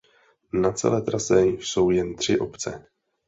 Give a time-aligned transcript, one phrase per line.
[0.53, 2.85] Na celé trase jsou jen tři obce.